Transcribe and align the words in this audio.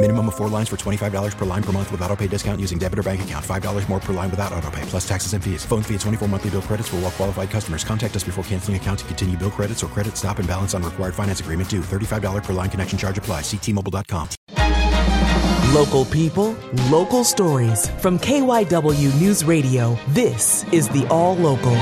Minimum 0.00 0.28
of 0.28 0.36
four 0.36 0.48
lines 0.48 0.68
for 0.68 0.76
$25 0.76 1.36
per 1.36 1.44
line 1.44 1.62
per 1.62 1.72
month 1.72 1.90
with 1.90 2.00
auto 2.02 2.14
pay 2.14 2.28
discount 2.28 2.60
using 2.60 2.78
debit 2.78 3.00
or 3.00 3.02
bank 3.02 3.22
account. 3.22 3.44
$5 3.44 3.88
more 3.88 3.98
per 3.98 4.12
line 4.12 4.30
without 4.30 4.52
auto 4.52 4.70
pay, 4.70 4.82
plus 4.82 5.06
taxes 5.08 5.32
and 5.32 5.42
fees. 5.42 5.64
Phone 5.64 5.82
fee 5.82 5.94
at 5.96 6.00
24 6.02 6.28
monthly 6.28 6.50
bill 6.50 6.62
credits 6.62 6.88
for 6.88 6.96
all 6.96 7.02
well 7.02 7.10
qualified 7.10 7.50
customers. 7.50 7.82
Contact 7.82 8.14
us 8.14 8.22
before 8.22 8.44
canceling 8.44 8.76
account 8.76 9.00
to 9.00 9.04
continue 9.06 9.36
bill 9.36 9.50
credits 9.50 9.82
or 9.82 9.88
credit 9.88 10.16
stop 10.16 10.38
and 10.38 10.46
balance 10.46 10.72
on 10.72 10.84
required 10.84 11.16
finance 11.16 11.40
agreement 11.40 11.68
due. 11.68 11.80
$35 11.80 12.44
per 12.44 12.52
line 12.52 12.70
connection 12.70 12.96
charge 12.96 13.18
apply. 13.18 13.40
Ctmobile.com. 13.40 14.28
Local 15.74 16.04
people, 16.04 16.56
local 16.90 17.24
stories. 17.24 17.90
From 18.00 18.20
KYW 18.20 19.20
News 19.20 19.42
Radio, 19.42 19.98
this 20.10 20.62
is 20.72 20.88
the 20.90 21.08
All 21.08 21.34
Local. 21.34 21.74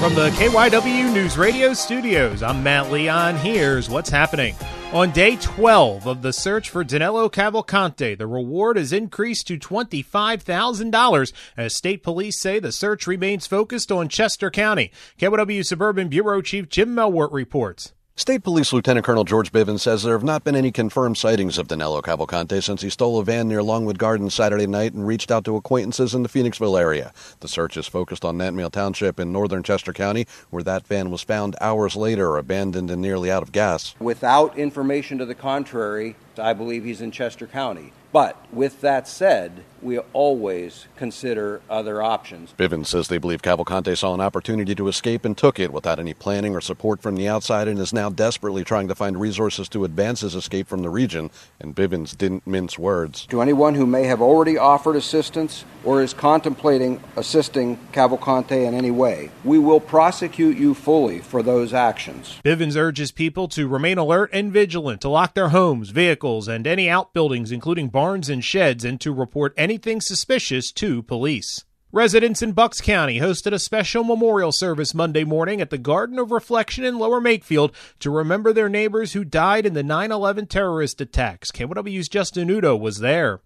From 0.00 0.16
the 0.16 0.30
KYW 0.30 1.14
News 1.14 1.38
Radio 1.38 1.72
studios, 1.72 2.42
I'm 2.42 2.64
Matt 2.64 2.90
Leon. 2.90 3.36
Here's 3.36 3.88
what's 3.88 4.10
happening. 4.10 4.56
On 4.92 5.10
day 5.10 5.36
12 5.36 6.06
of 6.06 6.20
the 6.20 6.34
search 6.34 6.68
for 6.68 6.84
Danelo 6.84 7.32
Cavalcante, 7.32 8.14
the 8.14 8.26
reward 8.26 8.76
is 8.76 8.92
increased 8.92 9.46
to 9.46 9.58
$25,000 9.58 11.32
as 11.56 11.74
state 11.74 12.02
police 12.02 12.38
say 12.38 12.58
the 12.58 12.72
search 12.72 13.06
remains 13.06 13.46
focused 13.46 13.90
on 13.90 14.10
Chester 14.10 14.50
County. 14.50 14.92
KYW 15.18 15.64
Suburban 15.64 16.08
Bureau 16.08 16.42
Chief 16.42 16.68
Jim 16.68 16.94
Melwert 16.94 17.32
reports. 17.32 17.94
State 18.14 18.44
Police 18.44 18.74
Lieutenant 18.74 19.06
Colonel 19.06 19.24
George 19.24 19.52
Bivens 19.52 19.80
says 19.80 20.02
there 20.02 20.12
have 20.12 20.22
not 20.22 20.44
been 20.44 20.54
any 20.54 20.70
confirmed 20.70 21.16
sightings 21.16 21.56
of 21.56 21.66
Danelo 21.66 22.02
Cavalcante 22.02 22.62
since 22.62 22.82
he 22.82 22.90
stole 22.90 23.18
a 23.18 23.24
van 23.24 23.48
near 23.48 23.62
Longwood 23.62 23.98
Gardens 23.98 24.34
Saturday 24.34 24.66
night 24.66 24.92
and 24.92 25.06
reached 25.06 25.30
out 25.30 25.46
to 25.46 25.56
acquaintances 25.56 26.14
in 26.14 26.22
the 26.22 26.28
Phoenixville 26.28 26.78
area. 26.78 27.14
The 27.40 27.48
search 27.48 27.78
is 27.78 27.86
focused 27.86 28.22
on 28.22 28.36
Nantmeal 28.36 28.70
Township 28.70 29.18
in 29.18 29.32
northern 29.32 29.62
Chester 29.62 29.94
County, 29.94 30.26
where 30.50 30.62
that 30.62 30.86
van 30.86 31.10
was 31.10 31.22
found 31.22 31.56
hours 31.58 31.96
later, 31.96 32.36
abandoned 32.36 32.90
and 32.90 33.00
nearly 33.00 33.30
out 33.30 33.42
of 33.42 33.50
gas. 33.50 33.94
Without 33.98 34.58
information 34.58 35.16
to 35.16 35.24
the 35.24 35.34
contrary, 35.34 36.14
I 36.38 36.52
believe 36.52 36.84
he's 36.84 37.00
in 37.00 37.10
Chester 37.10 37.46
County. 37.46 37.92
But 38.12 38.36
with 38.52 38.82
that 38.82 39.08
said, 39.08 39.64
we 39.80 39.98
always 39.98 40.86
consider 40.96 41.62
other 41.70 42.02
options. 42.02 42.54
Bivens 42.58 42.86
says 42.86 43.08
they 43.08 43.16
believe 43.16 43.40
Cavalcante 43.40 43.96
saw 43.96 44.12
an 44.12 44.20
opportunity 44.20 44.74
to 44.74 44.86
escape 44.88 45.24
and 45.24 45.36
took 45.36 45.58
it 45.58 45.72
without 45.72 45.98
any 45.98 46.12
planning 46.12 46.54
or 46.54 46.60
support 46.60 47.00
from 47.00 47.16
the 47.16 47.26
outside 47.26 47.68
and 47.68 47.78
is 47.78 47.92
now 47.92 48.10
desperately 48.10 48.64
trying 48.64 48.86
to 48.88 48.94
find 48.94 49.18
resources 49.18 49.68
to 49.70 49.84
advance 49.84 50.20
his 50.20 50.34
escape 50.34 50.68
from 50.68 50.82
the 50.82 50.90
region. 50.90 51.30
And 51.58 51.74
Bivens 51.74 52.16
didn't 52.16 52.46
mince 52.46 52.78
words. 52.78 53.24
To 53.26 53.40
anyone 53.40 53.74
who 53.74 53.86
may 53.86 54.04
have 54.04 54.20
already 54.20 54.58
offered 54.58 54.94
assistance 54.94 55.64
or 55.82 56.02
is 56.02 56.12
contemplating 56.12 57.02
assisting 57.16 57.78
Cavalcante 57.92 58.66
in 58.66 58.74
any 58.74 58.90
way, 58.90 59.30
we 59.42 59.58
will 59.58 59.80
prosecute 59.80 60.58
you 60.58 60.74
fully 60.74 61.20
for 61.20 61.42
those 61.42 61.72
actions. 61.72 62.38
Bivens 62.44 62.76
urges 62.76 63.10
people 63.10 63.48
to 63.48 63.66
remain 63.66 63.96
alert 63.96 64.28
and 64.34 64.52
vigilant, 64.52 65.00
to 65.00 65.08
lock 65.08 65.32
their 65.32 65.48
homes, 65.48 65.88
vehicles, 65.88 66.21
and 66.48 66.66
any 66.66 66.88
outbuildings, 66.88 67.50
including 67.50 67.88
barns 67.88 68.28
and 68.28 68.44
sheds, 68.44 68.84
and 68.84 69.00
to 69.00 69.12
report 69.12 69.54
anything 69.56 70.00
suspicious 70.00 70.70
to 70.72 71.02
police. 71.02 71.64
Residents 71.94 72.40
in 72.40 72.52
Bucks 72.52 72.80
County 72.80 73.20
hosted 73.20 73.52
a 73.52 73.58
special 73.58 74.02
memorial 74.02 74.50
service 74.50 74.94
Monday 74.94 75.24
morning 75.24 75.60
at 75.60 75.68
the 75.68 75.76
Garden 75.76 76.18
of 76.18 76.30
Reflection 76.30 76.84
in 76.84 76.98
Lower 76.98 77.20
Makefield 77.20 77.74
to 77.98 78.10
remember 78.10 78.52
their 78.52 78.70
neighbors 78.70 79.12
who 79.12 79.24
died 79.24 79.66
in 79.66 79.74
the 79.74 79.82
9 79.82 80.10
11 80.10 80.46
terrorist 80.46 81.02
attacks. 81.02 81.50
KYW's 81.50 82.08
Justin 82.08 82.48
Udo 82.48 82.74
was 82.74 83.00
there. 83.00 83.40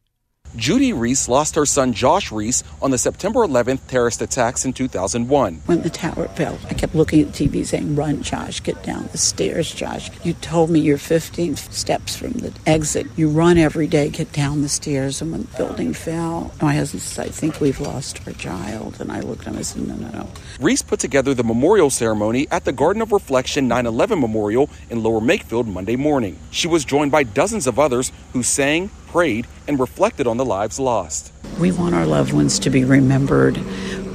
Judy 0.55 0.93
Reiss 0.93 1.29
lost 1.29 1.55
her 1.57 1.67
son 1.67 1.93
Josh 1.93 2.31
Reiss 2.31 2.63
on 2.81 2.91
the 2.91 2.99
September 2.99 3.41
11th 3.41 3.81
terrorist 3.89 4.23
attacks 4.23 4.65
in 4.65 4.73
2001. 4.73 5.63
When 5.67 5.83
the 5.83 5.91
tower 5.91 6.29
fell, 6.29 6.59
I 6.71 6.75
kept 6.75 6.95
looking 6.95 7.21
at 7.23 7.33
the 7.33 7.49
TV 7.49 7.67
saying, 7.67 7.97
Run, 7.97 8.23
Josh, 8.23 8.63
get 8.63 8.83
down 8.83 9.09
the 9.13 9.19
stairs, 9.19 9.75
Josh. 9.75 10.11
You 10.25 10.35
told 10.35 10.71
me 10.71 10.81
you're 10.81 10.99
15 10.99 11.57
steps 11.57 12.17
from 12.17 12.33
the 12.33 12.53
exit. 12.67 13.07
You 13.17 13.29
run 13.29 13.59
every 13.59 13.87
day, 13.87 14.09
get 14.09 14.33
down 14.33 14.63
the 14.63 14.69
stairs. 14.69 15.21
And 15.21 15.33
when 15.33 15.43
the 15.43 15.57
building 15.57 15.93
fell, 15.93 16.53
my 16.63 16.75
husband 16.75 17.03
said, 17.03 17.27
I 17.27 17.31
think 17.31 17.61
we've 17.61 17.81
lost 17.81 18.21
our 18.27 18.33
child. 18.35 19.01
And 19.01 19.11
I 19.11 19.21
looked 19.21 19.43
at 19.43 19.49
him 19.49 19.57
and 19.57 19.67
said, 19.67 19.87
No, 19.87 19.95
no, 19.95 20.09
no. 20.11 20.29
Reiss 20.61 20.83
put 20.83 21.01
together 21.01 21.35
the 21.35 21.45
memorial 21.45 21.91
ceremony 21.91 22.47
at 22.51 22.65
the 22.65 22.73
Garden 22.73 23.03
of 23.03 23.13
Reflection 23.13 23.69
9 23.69 23.87
11 23.87 24.21
Memorial 24.21 24.71
in 24.91 25.03
Lower 25.03 25.21
Makefield 25.21 25.67
Monday 25.67 25.97
morning. 25.97 26.39
She 26.51 26.69
was 26.69 26.85
joined 26.85 27.13
by 27.13 27.23
dozens 27.25 27.67
of 27.67 27.79
others 27.79 28.13
who 28.33 28.43
sang, 28.43 28.91
prayed, 29.07 29.47
and 29.69 29.79
reflected 29.79 30.27
on 30.27 30.37
the 30.37 30.45
lives 30.45 30.79
lost. 30.79 31.33
We 31.59 31.73
want 31.73 31.95
our 31.95 32.07
loved 32.07 32.33
ones 32.33 32.59
to 32.61 32.71
be 32.71 32.85
remembered. 32.85 33.59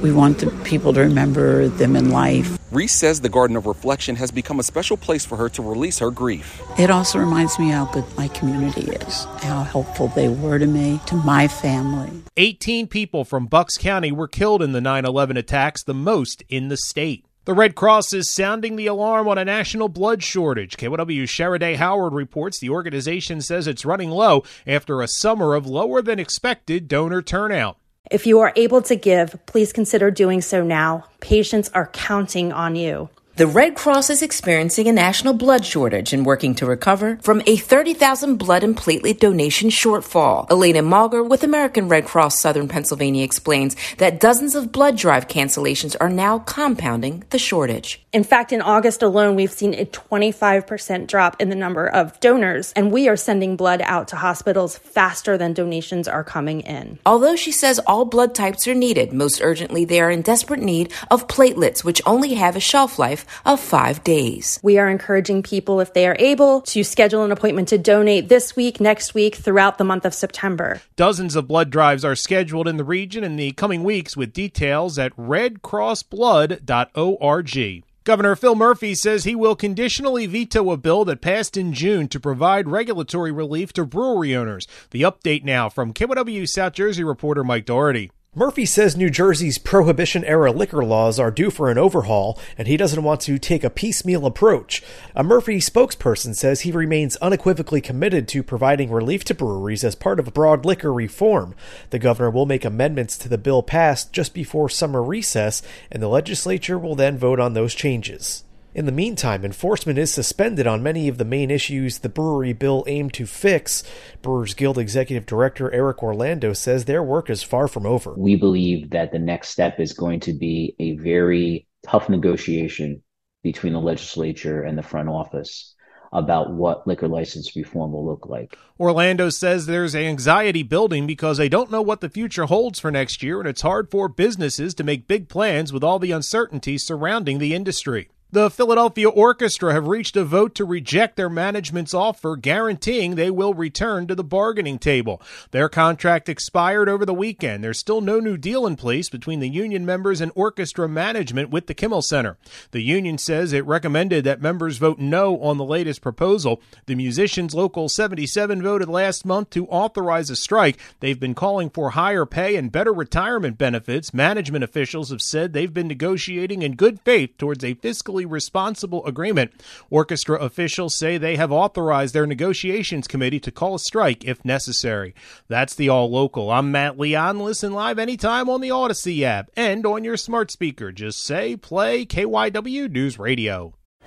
We 0.02 0.12
want 0.12 0.38
the 0.38 0.50
people 0.64 0.92
to 0.92 1.00
remember 1.00 1.68
them 1.68 1.96
in 1.96 2.10
life. 2.10 2.58
Reiss 2.72 2.92
says 2.92 3.20
the 3.20 3.28
Garden 3.28 3.56
of 3.56 3.66
Reflection 3.66 4.16
has 4.16 4.30
become 4.30 4.58
a 4.58 4.62
special 4.62 4.96
place 4.96 5.26
for 5.26 5.36
her 5.36 5.48
to 5.50 5.62
release 5.62 5.98
her 5.98 6.10
grief. 6.10 6.62
It 6.78 6.90
also 6.90 7.18
reminds 7.18 7.58
me 7.58 7.68
how 7.68 7.84
good 7.86 8.04
my 8.16 8.28
community 8.28 8.90
is, 8.90 9.24
how 9.40 9.62
helpful 9.62 10.08
they 10.08 10.28
were 10.28 10.58
to 10.58 10.66
me, 10.66 11.00
to 11.06 11.14
my 11.16 11.48
family. 11.48 12.10
18 12.36 12.86
people 12.86 13.24
from 13.24 13.46
Bucks 13.46 13.76
County 13.76 14.10
were 14.10 14.28
killed 14.28 14.62
in 14.62 14.72
the 14.72 14.80
9 14.80 15.04
11 15.04 15.36
attacks, 15.36 15.82
the 15.82 15.94
most 15.94 16.42
in 16.48 16.68
the 16.68 16.78
state. 16.78 17.26
The 17.44 17.54
Red 17.54 17.74
Cross 17.74 18.12
is 18.12 18.30
sounding 18.30 18.76
the 18.76 18.86
alarm 18.86 19.26
on 19.26 19.36
a 19.36 19.44
national 19.44 19.88
blood 19.88 20.22
shortage. 20.22 20.76
KYW's 20.76 21.28
Sheriday 21.28 21.74
Howard 21.74 22.12
reports 22.12 22.60
the 22.60 22.70
organization 22.70 23.40
says 23.40 23.66
it's 23.66 23.84
running 23.84 24.10
low 24.10 24.44
after 24.64 25.02
a 25.02 25.08
summer 25.08 25.56
of 25.56 25.66
lower 25.66 26.00
than 26.02 26.20
expected 26.20 26.86
donor 26.86 27.20
turnout. 27.20 27.78
If 28.12 28.28
you 28.28 28.38
are 28.38 28.52
able 28.54 28.80
to 28.82 28.94
give, 28.94 29.44
please 29.46 29.72
consider 29.72 30.08
doing 30.12 30.40
so 30.40 30.62
now. 30.62 31.06
Patients 31.18 31.68
are 31.74 31.88
counting 31.88 32.52
on 32.52 32.76
you. 32.76 33.08
The 33.34 33.46
Red 33.46 33.76
Cross 33.76 34.10
is 34.10 34.20
experiencing 34.20 34.88
a 34.88 34.92
national 34.92 35.32
blood 35.32 35.64
shortage 35.64 36.12
and 36.12 36.26
working 36.26 36.54
to 36.56 36.66
recover 36.66 37.18
from 37.22 37.40
a 37.46 37.56
30,000 37.56 38.36
blood 38.36 38.62
and 38.62 38.76
platelet 38.76 39.20
donation 39.20 39.70
shortfall. 39.70 40.50
Elena 40.50 40.82
Mauger 40.82 41.22
with 41.22 41.42
American 41.42 41.88
Red 41.88 42.04
Cross 42.04 42.38
Southern 42.38 42.68
Pennsylvania 42.68 43.24
explains 43.24 43.74
that 43.96 44.20
dozens 44.20 44.54
of 44.54 44.70
blood 44.70 44.98
drive 44.98 45.28
cancellations 45.28 45.96
are 45.98 46.10
now 46.10 46.40
compounding 46.40 47.24
the 47.30 47.38
shortage. 47.38 48.04
In 48.12 48.22
fact, 48.22 48.52
in 48.52 48.60
August 48.60 49.02
alone, 49.02 49.34
we've 49.34 49.50
seen 49.50 49.72
a 49.72 49.86
25% 49.86 51.06
drop 51.06 51.40
in 51.40 51.48
the 51.48 51.56
number 51.56 51.86
of 51.86 52.20
donors, 52.20 52.74
and 52.76 52.92
we 52.92 53.08
are 53.08 53.16
sending 53.16 53.56
blood 53.56 53.80
out 53.80 54.08
to 54.08 54.16
hospitals 54.16 54.76
faster 54.76 55.38
than 55.38 55.54
donations 55.54 56.06
are 56.06 56.22
coming 56.22 56.60
in. 56.60 56.98
Although 57.06 57.36
she 57.36 57.50
says 57.50 57.78
all 57.78 58.04
blood 58.04 58.34
types 58.34 58.68
are 58.68 58.74
needed, 58.74 59.14
most 59.14 59.40
urgently 59.40 59.86
they 59.86 60.02
are 60.02 60.10
in 60.10 60.20
desperate 60.20 60.60
need 60.60 60.92
of 61.10 61.26
platelets, 61.28 61.82
which 61.82 62.02
only 62.04 62.34
have 62.34 62.56
a 62.56 62.60
shelf 62.60 62.98
life 62.98 63.21
of 63.44 63.60
five 63.60 64.02
days. 64.04 64.60
We 64.62 64.78
are 64.78 64.88
encouraging 64.88 65.42
people, 65.42 65.80
if 65.80 65.92
they 65.94 66.06
are 66.06 66.16
able, 66.18 66.60
to 66.62 66.82
schedule 66.84 67.24
an 67.24 67.32
appointment 67.32 67.68
to 67.68 67.78
donate 67.78 68.28
this 68.28 68.54
week, 68.56 68.80
next 68.80 69.14
week, 69.14 69.36
throughout 69.36 69.78
the 69.78 69.84
month 69.84 70.04
of 70.04 70.12
September. 70.14 70.82
Dozens 70.96 71.36
of 71.36 71.48
blood 71.48 71.70
drives 71.70 72.04
are 72.04 72.14
scheduled 72.14 72.68
in 72.68 72.76
the 72.76 72.84
region 72.84 73.24
in 73.24 73.36
the 73.36 73.52
coming 73.52 73.84
weeks 73.84 74.16
with 74.16 74.32
details 74.32 74.98
at 74.98 75.16
redcrossblood.org. 75.16 77.84
Governor 78.04 78.34
Phil 78.34 78.56
Murphy 78.56 78.96
says 78.96 79.22
he 79.22 79.36
will 79.36 79.54
conditionally 79.54 80.26
veto 80.26 80.72
a 80.72 80.76
bill 80.76 81.04
that 81.04 81.20
passed 81.20 81.56
in 81.56 81.72
June 81.72 82.08
to 82.08 82.18
provide 82.18 82.66
regulatory 82.66 83.30
relief 83.30 83.72
to 83.74 83.86
brewery 83.86 84.34
owners. 84.34 84.66
The 84.90 85.02
update 85.02 85.44
now 85.44 85.68
from 85.68 85.92
KYW 85.92 86.48
South 86.48 86.72
Jersey 86.72 87.04
reporter 87.04 87.44
Mike 87.44 87.66
Doherty. 87.66 88.10
Murphy 88.34 88.64
says 88.64 88.96
New 88.96 89.10
Jersey's 89.10 89.58
prohibition 89.58 90.24
era 90.24 90.50
liquor 90.52 90.82
laws 90.82 91.20
are 91.20 91.30
due 91.30 91.50
for 91.50 91.70
an 91.70 91.76
overhaul, 91.76 92.40
and 92.56 92.66
he 92.66 92.78
doesn't 92.78 93.02
want 93.02 93.20
to 93.20 93.38
take 93.38 93.62
a 93.62 93.68
piecemeal 93.68 94.24
approach. 94.24 94.82
A 95.14 95.22
Murphy 95.22 95.58
spokesperson 95.58 96.34
says 96.34 96.62
he 96.62 96.72
remains 96.72 97.16
unequivocally 97.16 97.82
committed 97.82 98.26
to 98.28 98.42
providing 98.42 98.90
relief 98.90 99.22
to 99.24 99.34
breweries 99.34 99.84
as 99.84 99.94
part 99.94 100.18
of 100.18 100.32
broad 100.32 100.64
liquor 100.64 100.94
reform. 100.94 101.54
The 101.90 101.98
governor 101.98 102.30
will 102.30 102.46
make 102.46 102.64
amendments 102.64 103.18
to 103.18 103.28
the 103.28 103.36
bill 103.36 103.62
passed 103.62 104.14
just 104.14 104.32
before 104.32 104.70
summer 104.70 105.02
recess, 105.02 105.60
and 105.90 106.02
the 106.02 106.08
legislature 106.08 106.78
will 106.78 106.94
then 106.94 107.18
vote 107.18 107.38
on 107.38 107.52
those 107.52 107.74
changes. 107.74 108.44
In 108.74 108.86
the 108.86 108.92
meantime, 108.92 109.44
enforcement 109.44 109.98
is 109.98 110.10
suspended 110.10 110.66
on 110.66 110.82
many 110.82 111.06
of 111.06 111.18
the 111.18 111.26
main 111.26 111.50
issues 111.50 111.98
the 111.98 112.08
brewery 112.08 112.54
bill 112.54 112.84
aimed 112.86 113.12
to 113.14 113.26
fix. 113.26 113.82
Brewers 114.22 114.54
Guild 114.54 114.78
Executive 114.78 115.26
Director 115.26 115.70
Eric 115.74 116.02
Orlando 116.02 116.54
says 116.54 116.86
their 116.86 117.02
work 117.02 117.28
is 117.28 117.42
far 117.42 117.68
from 117.68 117.84
over. 117.84 118.14
We 118.16 118.36
believe 118.36 118.88
that 118.90 119.12
the 119.12 119.18
next 119.18 119.50
step 119.50 119.78
is 119.78 119.92
going 119.92 120.20
to 120.20 120.32
be 120.32 120.74
a 120.78 120.96
very 120.96 121.66
tough 121.86 122.08
negotiation 122.08 123.02
between 123.42 123.74
the 123.74 123.80
legislature 123.80 124.62
and 124.62 124.78
the 124.78 124.82
front 124.82 125.10
office 125.10 125.74
about 126.10 126.54
what 126.54 126.86
liquor 126.86 127.08
license 127.08 127.54
reform 127.54 127.92
will 127.92 128.06
look 128.06 128.26
like. 128.26 128.56
Orlando 128.80 129.28
says 129.28 129.66
there's 129.66 129.94
anxiety 129.94 130.62
building 130.62 131.06
because 131.06 131.36
they 131.36 131.48
don't 131.48 131.70
know 131.70 131.82
what 131.82 132.00
the 132.00 132.08
future 132.08 132.46
holds 132.46 132.78
for 132.78 132.90
next 132.90 133.22
year, 133.22 133.38
and 133.40 133.48
it's 133.48 133.62
hard 133.62 133.90
for 133.90 134.08
businesses 134.08 134.72
to 134.74 134.84
make 134.84 135.08
big 135.08 135.28
plans 135.28 135.74
with 135.74 135.84
all 135.84 135.98
the 135.98 136.12
uncertainty 136.12 136.78
surrounding 136.78 137.38
the 137.38 137.54
industry. 137.54 138.08
The 138.32 138.48
Philadelphia 138.48 139.10
Orchestra 139.10 139.74
have 139.74 139.88
reached 139.88 140.16
a 140.16 140.24
vote 140.24 140.54
to 140.54 140.64
reject 140.64 141.16
their 141.16 141.28
management's 141.28 141.92
offer, 141.92 142.34
guaranteeing 142.34 143.14
they 143.14 143.30
will 143.30 143.52
return 143.52 144.06
to 144.06 144.14
the 144.14 144.24
bargaining 144.24 144.78
table. 144.78 145.20
Their 145.50 145.68
contract 145.68 146.30
expired 146.30 146.88
over 146.88 147.04
the 147.04 147.12
weekend. 147.12 147.62
There's 147.62 147.78
still 147.78 148.00
no 148.00 148.20
new 148.20 148.38
deal 148.38 148.66
in 148.66 148.76
place 148.76 149.10
between 149.10 149.40
the 149.40 149.50
union 149.50 149.84
members 149.84 150.22
and 150.22 150.32
orchestra 150.34 150.88
management 150.88 151.50
with 151.50 151.66
the 151.66 151.74
Kimmel 151.74 152.00
Center. 152.00 152.38
The 152.70 152.80
union 152.80 153.18
says 153.18 153.52
it 153.52 153.66
recommended 153.66 154.24
that 154.24 154.40
members 154.40 154.78
vote 154.78 154.98
no 154.98 155.38
on 155.42 155.58
the 155.58 155.64
latest 155.66 156.00
proposal. 156.00 156.62
The 156.86 156.94
musicians 156.94 157.54
local 157.54 157.90
77 157.90 158.62
voted 158.62 158.88
last 158.88 159.26
month 159.26 159.50
to 159.50 159.66
authorize 159.66 160.30
a 160.30 160.36
strike. 160.36 160.78
They've 161.00 161.20
been 161.20 161.34
calling 161.34 161.68
for 161.68 161.90
higher 161.90 162.24
pay 162.24 162.56
and 162.56 162.72
better 162.72 162.94
retirement 162.94 163.58
benefits. 163.58 164.14
Management 164.14 164.64
officials 164.64 165.10
have 165.10 165.20
said 165.20 165.52
they've 165.52 165.74
been 165.74 165.88
negotiating 165.88 166.62
in 166.62 166.76
good 166.76 166.98
faith 167.02 167.36
towards 167.36 167.62
a 167.62 167.74
fiscally 167.74 168.21
responsible 168.24 169.04
agreement. 169.06 169.52
Orchestra 169.90 170.38
officials 170.38 170.94
say 170.94 171.18
they 171.18 171.36
have 171.36 171.52
authorized 171.52 172.14
their 172.14 172.26
negotiations 172.26 173.06
committee 173.06 173.40
to 173.40 173.50
call 173.50 173.74
a 173.74 173.78
strike 173.78 174.24
if 174.24 174.44
necessary. 174.44 175.14
That's 175.48 175.74
the 175.74 175.88
All 175.88 176.10
Local. 176.10 176.50
I'm 176.50 176.70
Matt 176.70 176.98
Leon. 176.98 177.40
Listen 177.40 177.72
live 177.72 177.98
anytime 177.98 178.48
on 178.48 178.60
the 178.60 178.70
Audacy 178.70 179.22
app 179.22 179.50
and 179.56 179.84
on 179.86 180.04
your 180.04 180.16
smart 180.16 180.50
speaker. 180.50 180.92
Just 180.92 181.22
say 181.24 181.56
play 181.56 182.06
KYW 182.06 182.90
News 182.90 183.18
Radio. 183.18 183.74